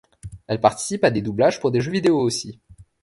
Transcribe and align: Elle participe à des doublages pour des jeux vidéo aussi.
Elle 0.47 0.59
participe 0.59 1.03
à 1.03 1.11
des 1.11 1.21
doublages 1.21 1.59
pour 1.59 1.69
des 1.69 1.79
jeux 1.79 1.91
vidéo 1.91 2.17
aussi. 2.19 2.59